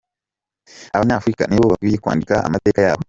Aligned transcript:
Abanyafurika 0.95 1.43
nibo 1.45 1.65
bakwiye 1.71 1.97
kwandika 2.03 2.35
amateka 2.47 2.79
yabo. 2.85 2.99